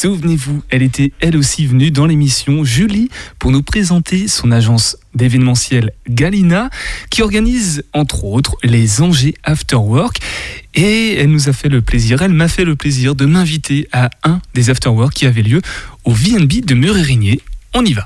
Souvenez-vous, 0.00 0.62
elle 0.70 0.84
était 0.84 1.10
elle 1.18 1.36
aussi 1.36 1.66
venue 1.66 1.90
dans 1.90 2.06
l'émission 2.06 2.62
Julie 2.62 3.08
pour 3.40 3.50
nous 3.50 3.64
présenter 3.64 4.28
son 4.28 4.52
agence 4.52 4.96
d'événementiel 5.16 5.90
Galina 6.08 6.70
qui 7.10 7.20
organise 7.20 7.82
entre 7.94 8.22
autres 8.22 8.54
les 8.62 9.02
Angers 9.02 9.34
After 9.42 9.74
Work 9.74 10.18
et 10.76 11.14
elle 11.14 11.32
nous 11.32 11.48
a 11.48 11.52
fait 11.52 11.68
le 11.68 11.82
plaisir, 11.82 12.22
elle 12.22 12.32
m'a 12.32 12.46
fait 12.46 12.64
le 12.64 12.76
plaisir 12.76 13.16
de 13.16 13.26
m'inviter 13.26 13.88
à 13.90 14.10
un 14.22 14.40
des 14.54 14.70
After 14.70 14.90
Work 14.90 15.14
qui 15.14 15.26
avait 15.26 15.42
lieu 15.42 15.62
au 16.04 16.12
VNB 16.12 16.64
de 16.64 16.74
Murérigné. 16.74 17.40
On 17.74 17.84
y 17.84 17.92
va. 17.92 18.04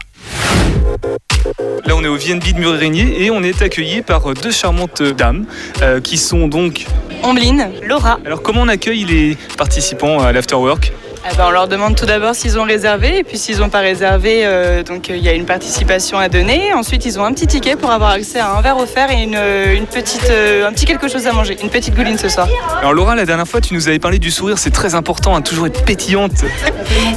Là, 1.85 1.95
on 1.95 2.03
est 2.03 2.09
au 2.09 2.17
VNB 2.17 2.55
de 2.55 2.59
Murérigné 2.59 3.23
et 3.23 3.31
on 3.31 3.43
est 3.43 3.61
accueilli 3.61 4.01
par 4.01 4.33
deux 4.33 4.51
charmantes 4.51 5.03
dames 5.03 5.45
euh, 5.83 6.01
qui 6.01 6.17
sont 6.17 6.49
donc 6.49 6.87
Ombline, 7.23 7.69
Laura. 7.87 8.19
Alors, 8.25 8.41
comment 8.41 8.63
on 8.63 8.69
accueille 8.69 9.05
les 9.05 9.37
participants 9.59 10.21
à 10.21 10.33
l'Afterwork 10.33 10.95
eh 11.31 11.37
ben, 11.37 11.45
on 11.49 11.51
leur 11.51 11.69
demande 11.69 11.95
tout 11.95 12.07
d'abord 12.07 12.35
s'ils 12.35 12.59
ont 12.59 12.65
réservé 12.65 13.19
et 13.19 13.25
puis 13.25 13.39
s'ils 13.39 13.59
n'ont 13.59 13.69
pas 13.69 13.81
réservé, 13.81 14.43
euh, 14.45 14.83
donc 14.83 15.09
il 15.09 15.19
y 15.19 15.29
a 15.29 15.33
une 15.33 15.47
participation 15.47 16.19
à 16.19 16.29
donner. 16.29 16.73
Ensuite, 16.75 17.05
ils 17.05 17.19
ont 17.19 17.25
un 17.25 17.33
petit 17.33 17.47
ticket 17.47 17.77
pour 17.77 17.91
avoir 17.91 18.11
accès 18.11 18.41
à 18.41 18.57
un 18.57 18.61
verre 18.61 18.79
offert 18.79 19.11
et 19.11 19.23
une, 19.23 19.39
une 19.77 19.87
petite, 19.87 20.29
euh, 20.31 20.67
un 20.69 20.73
petit 20.73 20.85
quelque 20.85 21.09
chose 21.09 21.27
à 21.27 21.33
manger, 21.33 21.57
une 21.63 21.71
petite 21.71 21.95
gouline 21.95 22.19
ce 22.19 22.29
soir. 22.29 22.49
Alors 22.79 22.93
Laura, 22.93 23.15
la 23.15 23.25
dernière 23.25 23.47
fois, 23.47 23.61
tu 23.61 23.75
nous 23.75 23.89
avais 23.89 23.99
parlé 23.99 24.19
du 24.19 24.31
sourire, 24.31 24.59
c'est 24.59 24.71
très 24.71 24.95
important, 24.95 25.37
hein, 25.37 25.43
toujours 25.43 25.67
être 25.67 25.85
pétillante. 25.85 26.33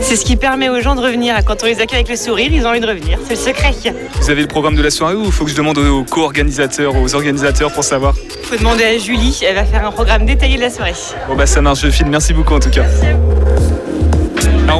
c'est 0.01 0.15
ce 0.15 0.25
qui 0.25 0.35
permet 0.35 0.69
aux 0.69 0.81
gens 0.81 0.95
de 0.95 1.01
revenir. 1.01 1.35
Quand 1.45 1.63
on 1.63 1.65
les 1.65 1.81
accueille 1.81 1.99
avec 1.99 2.09
le 2.09 2.15
sourire, 2.15 2.51
ils 2.51 2.65
ont 2.65 2.69
envie 2.69 2.79
de 2.79 2.87
revenir. 2.87 3.17
C'est 3.27 3.35
le 3.35 3.39
secret. 3.39 3.73
Vous 4.21 4.29
avez 4.29 4.41
le 4.41 4.47
programme 4.47 4.75
de 4.75 4.83
la 4.83 4.91
soirée 4.91 5.15
ou 5.15 5.25
il 5.25 5.31
faut 5.31 5.45
que 5.45 5.51
je 5.51 5.55
demande 5.55 5.77
aux 5.77 6.03
co-organisateurs, 6.03 6.95
aux 6.95 7.15
organisateurs 7.15 7.71
pour 7.71 7.83
savoir? 7.83 8.13
Il 8.39 8.45
faut 8.45 8.57
demander 8.57 8.83
à 8.83 8.97
Julie, 8.97 9.39
elle 9.47 9.55
va 9.55 9.65
faire 9.65 9.85
un 9.85 9.91
programme 9.91 10.25
détaillé 10.25 10.57
de 10.57 10.61
la 10.61 10.69
soirée. 10.69 10.93
Bon 11.27 11.35
bah 11.35 11.45
ça 11.47 11.61
marche, 11.61 11.81
je 11.81 11.89
file. 11.89 12.07
Merci 12.07 12.33
beaucoup 12.33 12.53
en 12.53 12.59
tout 12.59 12.69
cas. 12.69 12.83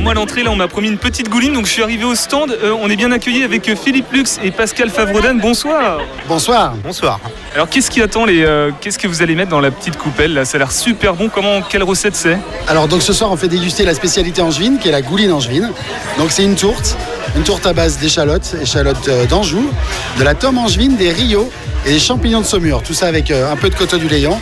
Moi 0.05 0.11
à 0.11 0.15
l'entrée 0.15 0.43
là 0.43 0.51
on 0.51 0.55
m'a 0.55 0.67
promis 0.67 0.87
une 0.89 0.99
petite 0.99 1.29
gouline 1.29 1.53
donc 1.53 1.65
je 1.65 1.71
suis 1.71 1.81
arrivé 1.81 2.05
au 2.05 2.13
stand. 2.13 2.51
Euh, 2.51 2.75
on 2.79 2.91
est 2.91 2.95
bien 2.95 3.11
accueilli 3.11 3.43
avec 3.43 3.67
euh, 3.67 3.75
Philippe 3.75 4.11
Lux 4.13 4.39
et 4.43 4.51
Pascal 4.51 4.91
Favredan. 4.91 5.39
Bonsoir. 5.41 5.99
Bonsoir. 6.27 6.75
Bonsoir. 6.83 7.19
Alors 7.55 7.67
qu'est-ce 7.67 7.89
qui 7.89 8.03
attend 8.03 8.23
les 8.23 8.45
euh, 8.45 8.69
qu'est-ce 8.79 8.99
que 8.99 9.07
vous 9.07 9.23
allez 9.23 9.33
mettre 9.33 9.49
dans 9.49 9.59
la 9.59 9.71
petite 9.71 9.97
coupelle 9.97 10.35
là? 10.35 10.45
Ça 10.45 10.57
a 10.57 10.59
l'air 10.59 10.71
super 10.71 11.15
bon. 11.15 11.27
Comment 11.27 11.63
quelle 11.63 11.81
recette 11.81 12.15
c'est? 12.15 12.37
Alors 12.67 12.87
donc 12.87 13.01
ce 13.01 13.13
soir 13.13 13.31
on 13.31 13.35
fait 13.35 13.47
déguster 13.47 13.83
la 13.83 13.95
spécialité 13.95 14.43
angevine 14.43 14.77
qui 14.77 14.89
est 14.89 14.91
la 14.91 15.01
gouline 15.01 15.31
angevine. 15.31 15.71
Donc 16.19 16.29
c'est 16.29 16.43
une 16.43 16.55
tourte, 16.55 16.95
une 17.35 17.43
tourte 17.43 17.65
à 17.65 17.73
base 17.73 17.97
d'échalotes, 17.97 18.55
échalotes 18.61 19.09
d'Anjou, 19.29 19.69
de 20.17 20.23
la 20.23 20.35
tome 20.35 20.57
angevine, 20.57 20.95
des 20.95 21.11
Rio 21.11 21.51
et 21.85 21.91
des 21.91 21.99
champignons 21.99 22.41
de 22.41 22.45
Saumur. 22.45 22.83
Tout 22.83 22.93
ça 22.93 23.07
avec 23.07 23.31
un 23.31 23.55
peu 23.55 23.69
de 23.69 23.75
coteau 23.75 23.97
du 23.97 24.07
Léon 24.07 24.39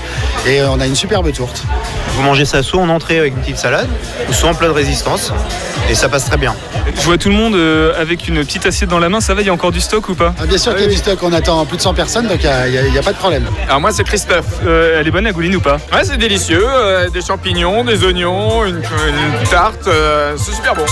et 0.47 0.61
on 0.63 0.79
a 0.79 0.85
une 0.85 0.95
superbe 0.95 1.31
tourte. 1.31 1.63
Vous 2.15 2.23
mangez 2.23 2.45
ça 2.45 2.61
soit 2.63 2.81
en 2.81 2.89
entrée 2.89 3.19
avec 3.19 3.33
une 3.33 3.41
petite 3.41 3.57
salade 3.57 3.87
ou 4.29 4.33
soit 4.33 4.49
en 4.49 4.53
plat 4.53 4.67
de 4.67 4.73
résistance 4.73 5.31
et 5.89 5.95
ça 5.95 6.09
passe 6.09 6.25
très 6.25 6.37
bien. 6.37 6.55
Je 6.95 7.01
vois 7.01 7.17
tout 7.17 7.29
le 7.29 7.35
monde 7.35 7.55
euh, 7.55 7.99
avec 7.99 8.27
une 8.27 8.39
petite 8.39 8.65
assiette 8.65 8.89
dans 8.89 8.99
la 8.99 9.09
main, 9.09 9.21
ça 9.21 9.33
va, 9.33 9.41
il 9.41 9.47
y 9.47 9.49
a 9.49 9.53
encore 9.53 9.71
du 9.71 9.81
stock 9.81 10.07
ou 10.09 10.15
pas 10.15 10.33
ah, 10.39 10.45
Bien 10.45 10.57
sûr 10.57 10.73
qu'il 10.75 10.83
y 10.83 10.87
a 10.87 10.91
du 10.91 10.97
stock, 10.97 11.19
on 11.23 11.33
attend 11.33 11.65
plus 11.65 11.77
de 11.77 11.81
100 11.81 11.93
personnes 11.93 12.27
donc 12.27 12.39
il 12.43 12.91
n'y 12.91 12.97
a, 12.97 13.01
pas 13.01 13.13
de 13.13 13.17
problème. 13.17 13.45
Alors 13.67 13.81
moi 13.81 13.91
c'est 13.91 14.03
Christophe. 14.03 14.45
Euh, 14.65 14.99
elle 14.99 15.07
est 15.07 15.11
bonne 15.11 15.23
la 15.23 15.31
gouline 15.31 15.55
ou 15.55 15.61
pas 15.61 15.77
Ouais 15.91 16.03
c'est 16.03 16.17
délicieux, 16.17 16.65
euh, 16.65 17.09
des 17.09 17.21
champignons, 17.21 17.83
des 17.83 18.03
oignons, 18.03 18.65
une, 18.65 18.81
tarte, 19.49 19.89
c'est 20.37 20.53
super 20.53 20.75
bon. 20.75 20.85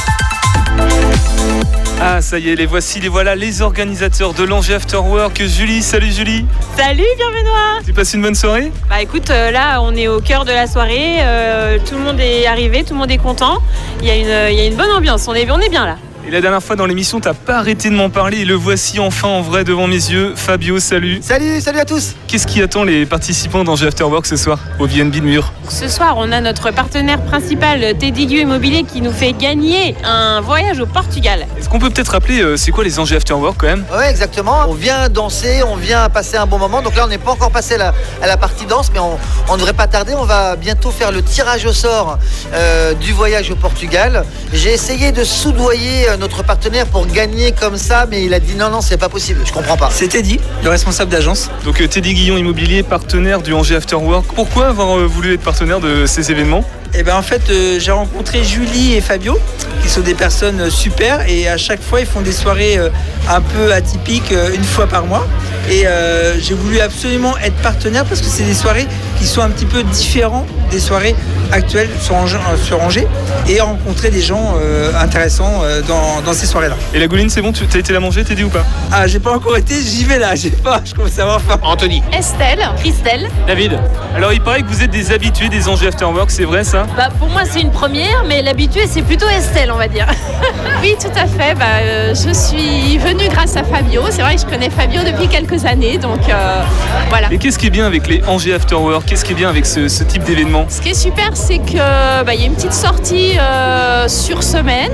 Ah, 2.04 2.20
ça 2.20 2.40
y 2.40 2.50
est, 2.50 2.56
les 2.56 2.66
voici, 2.66 3.00
les 3.00 3.10
voilà, 3.10 3.36
les 3.36 3.62
organisateurs 3.62 4.34
de 4.34 4.44
l'Angers 4.44 4.74
After 4.74 4.98
Work. 4.98 5.40
Julie, 5.46 5.84
salut 5.84 6.12
Julie. 6.12 6.48
Salut, 6.76 7.06
bienvenue. 7.16 7.86
Tu 7.86 7.94
passes 7.94 8.16
une 8.16 8.24
bonne 8.24 8.34
soirée? 8.34 8.72
Bah 8.90 9.04
écoute, 9.04 9.30
euh, 9.30 9.52
là, 9.52 9.80
on 9.84 9.96
est 9.96 10.08
au 10.08 10.20
cœur 10.20 10.44
de 10.44 10.52
la 10.52 10.66
soirée. 10.66 11.18
Euh, 11.20 11.78
tout 11.88 11.94
le 11.94 12.02
monde 12.02 12.20
est 12.20 12.48
arrivé, 12.48 12.84
tout 12.84 12.96
le 12.96 13.00
monde 13.02 13.12
est 13.12 13.20
content. 13.20 13.60
Il 14.02 14.08
y, 14.08 14.10
a 14.10 14.16
une, 14.16 14.52
il 14.52 14.58
y 14.58 14.62
a 14.62 14.66
une 14.66 14.76
bonne 14.76 14.90
ambiance, 14.90 15.28
on 15.28 15.36
est, 15.36 15.48
on 15.52 15.60
est 15.60 15.70
bien 15.70 15.86
là. 15.86 15.98
Et 16.28 16.30
la 16.30 16.40
dernière 16.40 16.62
fois 16.62 16.76
dans 16.76 16.86
l'émission, 16.86 17.20
t'as 17.20 17.34
pas 17.34 17.58
arrêté 17.58 17.90
de 17.90 17.96
m'en 17.96 18.12
parler 18.12 18.40
et 18.40 18.46
le 18.46 18.54
voici 18.54 19.00
enfin 19.00 19.28
en 19.28 19.42
vrai 19.42 19.64
devant 19.64 19.88
mes 19.88 19.96
yeux. 19.96 20.34
Fabio, 20.36 20.80
salut. 20.80 21.20
Salut, 21.24 21.60
salut 21.62 21.80
à 21.80 21.86
tous. 21.86 22.14
Qu'est-ce 22.28 22.46
qui 22.46 22.62
attend 22.62 22.84
les 22.84 23.08
participants 23.08 23.64
d'Angers 23.64 23.88
After 23.88 24.04
Work 24.04 24.28
ce 24.28 24.36
soir 24.36 24.60
au 24.80 24.86
VNB 24.86 25.16
de 25.16 25.22
Mur? 25.22 25.52
Ce 25.70 25.88
soir, 25.88 26.16
on 26.18 26.32
a 26.32 26.40
notre 26.40 26.70
partenaire 26.70 27.20
principal, 27.22 27.98
Teddy 27.98 28.26
Immobilier, 28.26 28.84
qui 28.84 29.02
nous 29.02 29.12
fait 29.12 29.34
gagner 29.34 29.96
un 30.04 30.42
voyage 30.42 30.80
au 30.80 30.86
Portugal. 30.86 31.48
Est-ce 31.58 31.70
qu'on 31.70 31.80
peut 31.80 31.90
peut-être 31.90 32.10
rappeler 32.10 32.42
euh, 32.42 32.56
c'est 32.56 32.72
quoi 32.72 32.84
les 32.84 33.00
Angers 33.00 33.16
After 33.16 33.34
Work 33.34 33.56
quand 33.58 33.68
même? 33.68 33.84
Oui, 33.92 34.06
exactement. 34.08 34.66
On 34.68 34.74
vient 34.74 35.10
danser, 35.10 35.64
on 35.68 35.76
vient 35.76 36.08
passer 36.10 36.38
un 36.38 36.46
bon 36.46 36.60
moment. 36.60 36.84
Donc 36.84 36.96
là, 36.96 37.06
on 37.06 37.10
n'est 37.10 37.18
pas 37.18 37.32
encore 37.32 37.52
passé 37.52 37.76
à 37.76 37.94
la, 38.28 38.38
partie 38.38 38.66
danse, 38.66 38.92
mais 38.94 39.00
on 39.00 39.18
ne 39.54 39.58
devrait 39.58 39.74
pas 39.74 39.88
tarder. 39.88 40.14
On 40.16 40.26
va 40.26 40.56
bientôt 40.56 40.92
faire 40.92 41.12
le 41.12 41.24
tirage 41.24 41.66
au 41.66 41.74
sort 41.74 42.20
euh, 42.54 42.94
du 42.94 43.12
voyage 43.12 43.50
au 43.50 43.56
Portugal. 43.56 44.24
J'ai 44.54 44.74
essayé 44.74 45.12
de 45.12 45.24
soudoyer 45.24 46.10
euh, 46.10 46.11
notre 46.18 46.44
partenaire 46.44 46.86
pour 46.88 47.08
gagner 47.08 47.52
comme 47.52 47.78
ça, 47.78 48.06
mais 48.10 48.24
il 48.24 48.34
a 48.34 48.40
dit 48.40 48.56
non, 48.56 48.70
non, 48.70 48.82
c'est 48.82 48.98
pas 48.98 49.10
possible, 49.10 49.42
je 49.46 49.52
comprends 49.52 49.78
pas. 49.78 49.90
C'est 49.92 50.08
Teddy, 50.08 50.40
le 50.64 50.70
responsable 50.70 51.12
d'agence. 51.12 51.50
Donc 51.66 51.82
euh, 51.82 51.88
Teddy 51.88 52.14
Guillon 52.14 52.38
Immobilier, 52.38 52.84
partenaire 52.84 53.42
du 53.42 53.54
Angers 53.54 53.76
After 53.76 53.96
Work. 53.96 54.26
Pourquoi 54.36 54.68
avoir 54.68 54.98
euh, 54.98 55.06
voulu 55.06 55.34
être 55.34 55.42
partenaire 55.42 55.80
de 55.80 56.06
ces 56.06 56.32
événements? 56.32 56.64
Eh 56.94 57.04
ben 57.04 57.16
en 57.16 57.22
fait, 57.22 57.42
euh, 57.50 57.80
j'ai 57.80 57.92
rencontré 57.92 58.44
Julie 58.44 58.96
et 58.96 59.02
Fabio, 59.02 59.40
qui 59.82 59.90
sont 59.90 60.02
des 60.02 60.14
personnes 60.14 60.70
super, 60.70 61.28
et 61.30 61.48
à 61.48 61.58
chaque 61.58 61.82
fois, 61.82 62.02
ils 62.02 62.06
font 62.06 62.22
des 62.22 62.34
soirées 62.34 62.78
un 63.30 63.42
peu 63.42 63.72
atypiques 63.72 64.34
une 64.54 64.64
fois 64.64 64.88
par 64.88 65.06
mois. 65.06 65.26
Et 65.70 65.86
j'ai 66.40 66.54
voulu 66.54 66.80
absolument 66.80 67.38
être 67.38 67.56
partenaire 67.58 68.06
parce 68.06 68.20
que 68.20 68.28
c'est 68.28 68.44
des 68.44 68.54
soirées 68.54 68.88
qui 69.18 69.26
sont 69.26 69.42
un 69.42 69.50
petit 69.50 69.66
peu 69.66 69.84
différentes 69.84 70.48
des 70.70 70.80
soirées 70.80 71.16
actuelles 71.52 71.90
sur 72.00 72.16
Angers, 72.16 73.08
et 73.50 73.60
rencontrer 73.60 74.10
des 74.10 74.22
gens 74.22 74.56
intéressants 74.98 75.64
dans, 75.88 76.34
ces 76.34 76.46
soirées-là. 76.46 76.76
Et 76.94 77.00
la 77.00 77.08
gouline, 77.08 77.30
c'est 77.30 77.42
bon 77.42 77.52
Tu 77.52 77.66
as 77.74 77.80
été 77.80 77.92
la 77.92 78.00
manger, 78.00 78.24
t'es 78.24 78.36
dit 78.36 78.44
ou 78.44 78.50
pas? 78.50 78.66
Ah, 78.92 79.08
j'ai 79.08 79.20
pas 79.20 79.34
encore 79.34 79.58
été, 79.58 79.76
j'y 79.82 80.06
vais 80.06 80.20
là, 80.20 80.36
j'ai 80.36 80.50
pas, 80.50 80.82
je 80.84 80.94
commence 80.94 81.18
à 81.20 81.24
avoir 81.24 81.42
faim. 81.42 81.60
Anthony. 81.62 82.02
Estelle, 82.14 82.60
Christelle. 82.78 83.30
David. 83.48 83.80
Alors, 84.16 84.34
il 84.34 84.42
paraît 84.42 84.62
que 84.62 84.68
vous 84.68 84.82
êtes 84.84 84.92
des 84.92 85.12
habitués 85.12 85.50
des 85.50 85.68
Angers 85.68 85.88
After 85.88 86.06
Work, 86.06 86.32
c'est 86.32 86.46
vrai 86.46 86.64
ça? 86.64 86.86
Bah, 86.96 87.10
pour 87.20 87.30
moi, 87.30 87.42
c'est 87.50 87.62
une 87.62 87.72
première, 87.72 88.24
mais 88.28 88.42
l'habitué, 88.42 88.88
c'est 88.88 89.02
plutôt 89.02 89.28
Estelle, 89.28 89.72
on 89.72 89.78
va 89.78 89.88
dire. 89.88 90.08
oui, 90.82 90.96
fait. 91.42 91.56
Bah, 91.56 91.66
euh, 91.82 92.14
je 92.14 92.34
suis 92.34 92.98
venue 92.98 93.28
grâce 93.30 93.56
à 93.56 93.64
Fabio. 93.64 94.04
C'est 94.10 94.22
vrai 94.22 94.36
que 94.36 94.42
je 94.42 94.46
connais 94.46 94.70
Fabio 94.70 95.02
depuis 95.04 95.28
quelques 95.28 95.66
années, 95.66 95.98
donc 95.98 96.30
euh, 96.30 96.62
voilà. 97.10 97.28
Et 97.32 97.38
qu'est-ce 97.38 97.58
qui 97.58 97.68
est 97.68 97.72
bien 97.72 97.86
avec 97.86 98.08
les 98.08 98.22
Angers 98.28 98.54
After 98.54 98.76
Work? 98.76 99.06
Qu'est-ce 99.06 99.26
qui 99.26 99.32
est 99.32 99.36
bien 99.36 99.50
avec 99.50 99.66
ce, 99.66 100.04
type 100.04 100.24
d'événement? 100.24 100.66
Ce 100.70 100.82
qui 100.82 100.90
est 100.90 100.94
super, 100.94 101.30
c'est 101.34 101.60
qu'il 101.60 101.78
bah, 102.26 102.34
y 102.34 102.44
a 102.44 102.46
une 102.46 102.54
petite 102.54 102.74
sortie 102.74 103.38
euh, 103.40 104.08
sur 104.08 104.44
semaine. 104.44 104.92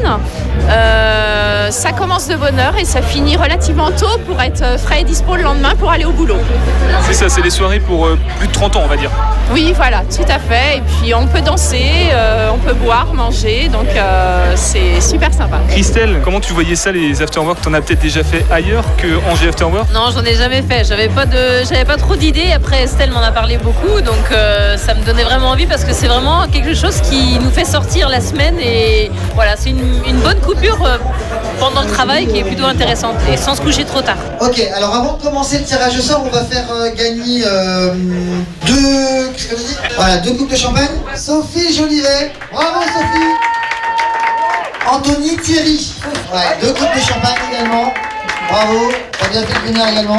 ça 1.70 1.92
commence 1.92 2.28
de 2.28 2.36
bonne 2.36 2.60
heure 2.60 2.78
et 2.80 2.86
ça 2.86 3.02
finit 3.02 3.36
relativement 3.36 3.92
tôt 3.92 4.18
pour 4.26 4.42
être 4.42 4.80
frais 4.80 5.02
et 5.02 5.04
dispo 5.04 5.36
le 5.36 5.44
lendemain 5.44 5.76
pour 5.78 5.92
aller 5.92 6.06
au 6.06 6.12
boulot. 6.12 6.38
C'est 7.02 7.14
ça, 7.14 7.30
c'est 7.30 7.42
des 7.42 7.50
soirées 7.50 7.80
pour 7.80 8.08
plus 8.40 8.48
de 8.48 8.54
30 8.54 8.78
ans, 8.78 8.82
on 8.86 8.88
va 8.88 8.98
dire. 8.98 9.12
Oui, 9.54 9.74
voilà, 9.76 10.04
tout 10.04 10.30
à 10.30 10.40
fait. 10.40 10.78
Et 10.78 10.82
puis 10.82 11.14
on 11.14 11.28
peut 11.28 11.42
danser, 11.42 12.10
on 12.54 12.58
peut 12.58 12.74
boire, 12.74 13.14
manger, 13.14 13.70
donc 13.70 13.88
c'est 14.56 15.02
super 15.02 15.34
sympa. 15.34 15.60
Christelle, 15.70 16.22
comment 16.24 16.37
tu 16.40 16.54
voyais 16.54 16.76
ça 16.76 16.92
les 16.92 17.22
afterwork 17.22 17.62
T'en 17.62 17.74
as 17.74 17.82
peut-être 17.82 18.02
déjà 18.02 18.24
fait 18.24 18.46
ailleurs 18.52 18.84
que 18.98 19.08
Angers 19.30 19.50
Afterwork 19.50 19.92
Non, 19.94 20.10
j'en 20.14 20.24
ai 20.24 20.36
jamais 20.36 20.62
fait. 20.62 20.84
J'avais 20.84 21.10
pas 21.10 21.26
de, 21.26 21.64
j'avais 21.68 21.86
pas 21.86 21.98
trop 21.98 22.16
d'idées. 22.16 22.52
Après, 22.54 22.84
Estelle 22.84 23.12
m'en 23.12 23.22
a 23.22 23.32
parlé 23.32 23.58
beaucoup, 23.58 24.02
donc 24.02 24.32
euh, 24.32 24.78
ça 24.78 24.94
me 24.94 25.04
donnait 25.04 25.24
vraiment 25.24 25.50
envie 25.50 25.66
parce 25.66 25.84
que 25.84 25.94
c'est 25.94 26.08
vraiment 26.08 26.48
quelque 26.48 26.74
chose 26.74 27.02
qui 27.02 27.40
nous 27.40 27.50
fait 27.50 27.66
sortir 27.66 28.10
la 28.10 28.22
semaine 28.22 28.60
et 28.60 29.12
voilà, 29.36 29.56
c'est 29.58 29.70
une, 29.70 30.20
bonne 30.24 30.40
coupure 30.40 30.84
euh, 30.86 30.98
pendant 31.60 31.82
le 31.82 31.88
travail 31.88 32.28
qui 32.28 32.40
est 32.40 32.44
plutôt 32.44 32.66
intéressante 32.66 33.16
et 33.32 33.38
sans 33.38 33.56
se 33.56 33.62
coucher 33.62 33.86
trop 33.86 34.02
tard. 34.02 34.18
Ok, 34.42 34.60
alors 34.76 34.96
avant 34.96 35.14
de 35.14 35.22
commencer 35.22 35.60
le 35.60 35.66
tirage 35.66 35.98
au 35.98 36.02
sort, 36.02 36.24
on 36.26 36.30
va 36.30 36.44
faire 36.44 36.66
euh, 36.72 36.90
gagner 36.96 37.44
deux, 38.66 39.32
voilà, 39.96 40.18
deux 40.18 40.32
coupes 40.34 40.52
de 40.52 40.56
champagne. 40.56 40.88
Sophie 41.16 41.74
Jolivet, 41.74 42.32
bravo 42.52 42.82
Sophie. 42.82 43.57
Anthony 44.90 45.36
Thierry. 45.38 45.94
Ouais, 46.34 46.58
deux 46.62 46.74
coupes 46.74 46.96
de 46.96 47.00
champagne 47.02 47.36
également. 47.52 47.94
Bravo, 48.50 48.90
t'as 49.20 49.28
bien 49.28 49.42
fait 49.42 49.54
de 49.54 49.68
venir 49.68 49.88
également. 49.88 50.18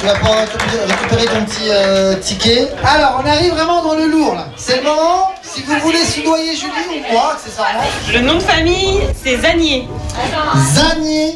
Tu 0.00 0.06
vas 0.06 0.14
pouvoir 0.16 0.38
récupérer 0.40 1.24
ton 1.26 1.44
petit 1.44 1.68
euh, 1.68 2.16
ticket. 2.16 2.68
Alors, 2.84 3.22
on 3.22 3.28
arrive 3.28 3.52
vraiment 3.52 3.82
dans 3.82 3.94
le 3.94 4.06
lourd 4.06 4.34
là. 4.34 4.46
C'est 4.56 4.78
le 4.78 4.82
moment. 4.82 5.32
Si 5.42 5.62
vous 5.62 5.78
voulez 5.78 6.04
soudoyer 6.04 6.56
Julie 6.56 6.72
ou 7.08 7.12
moi, 7.12 7.34
accessoirement. 7.34 7.84
Le 8.12 8.20
nom 8.20 8.34
de 8.34 8.40
famille, 8.40 9.02
c'est 9.22 9.36
Zanier. 9.36 9.88
Zanier. 10.74 11.28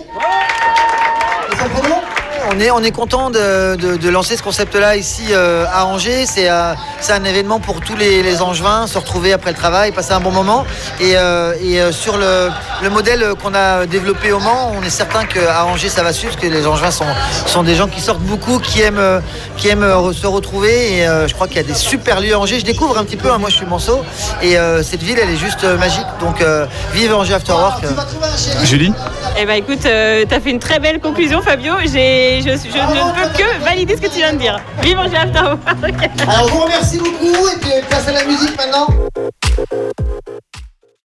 Et 1.53 1.57
son 1.57 1.69
prénom? 1.69 2.01
On 2.51 2.61
est, 2.61 2.71
on 2.71 2.83
est 2.83 2.91
content 2.91 3.31
de, 3.31 4.09
lancer 4.09 4.37
ce 4.37 4.43
concept-là 4.43 4.97
ici 4.97 5.25
euh, 5.31 5.65
à 5.73 5.85
Angers. 5.85 6.27
C'est 6.27 6.49
euh, 6.49 6.75
c'est 7.01 7.13
un 7.13 7.25
événement 7.25 7.61
pour 7.61 7.81
tous 7.81 7.97
les, 7.97 8.23
les 8.23 8.43
Angevins, 8.43 8.87
se 8.87 8.99
retrouver 8.99 9.33
après 9.33 9.51
le 9.51 9.57
travail, 9.57 9.93
passer 9.93 10.13
un 10.13 10.21
bon 10.21 10.31
moment. 10.31 10.65
Et, 11.01 11.17
euh, 11.17 11.93
sur 11.93 12.17
le, 12.17 12.51
le 12.83 12.91
modèle 12.91 13.35
qu'on 13.43 13.55
a 13.55 13.87
développé 13.87 14.33
au 14.33 14.41
Mans, 14.41 14.73
on 14.77 14.83
est 14.83 14.91
certain 14.91 15.25
qu'à 15.25 15.65
Angers 15.67 15.89
ça 15.89 16.03
va 16.03 16.13
suivre, 16.13 16.35
parce 16.35 16.47
que 16.47 16.53
les 16.53 16.67
Angevins 16.67 16.91
sont, 16.91 17.63
des 17.63 17.75
gens 17.75 17.89
qui 17.89 18.01
sortent 18.01 18.21
beaucoup, 18.21 18.59
qui 18.59 18.81
aiment, 18.81 19.23
se 19.59 20.27
retrouver. 20.27 20.99
Et 20.99 21.07
je 21.27 21.35
crois 21.35 21.47
qu'il 21.47 21.57
y 21.57 21.61
a 21.61 21.65
des 21.65 21.75
super 21.75 22.21
lieux 22.21 22.35
à 22.35 22.39
Angers. 22.39 22.61
Je 22.61 22.65
découvre 22.65 22.99
un 22.99 23.05
petit 23.05 23.17
peu, 23.17 23.31
hein, 23.31 23.39
moi 23.39 23.51
je 23.51 23.57
suis 23.57 23.67
Manceau, 23.67 24.05
et 24.43 24.57
cette 24.83 25.03
ville 25.03 25.19
elle 25.21 25.31
est 25.31 25.37
juste 25.37 25.65
magique. 25.65 26.07
Donc 26.21 26.45
vive 26.93 27.15
Angers 27.15 27.35
After 27.35 27.53
Work. 27.53 27.85
Julie? 28.65 28.93
Eh 29.37 29.47
ben 29.47 29.55
écoute, 29.55 29.85
euh, 29.87 30.25
t'as 30.29 30.41
fait 30.41 30.51
une 30.51 30.59
très 30.59 30.79
belle 30.79 31.01
conclusion 31.01 31.41
Fabio. 31.43 31.75
J'ai, 31.85 32.41
je, 32.43 32.49
je 32.49 32.79
ne 32.79 33.13
peux 33.15 33.39
que 33.39 33.65
valider 33.65 33.97
ce 33.97 34.01
que 34.01 34.09
tu 34.09 34.17
viens 34.17 34.33
de 34.33 34.39
dire. 34.39 34.61
Vive 34.83 34.99
Angers 34.99 35.17
After 35.17 35.41
Work. 35.41 36.11
Alors, 36.29 36.49
je 36.49 36.53
vous 36.53 36.61
remercie 36.63 36.99
beaucoup 36.99 37.49
et 37.49 37.59
puis 37.61 37.71
place 37.89 38.09
à 38.09 38.13
la 38.13 38.25
musique 38.25 38.57
maintenant. 38.57 38.87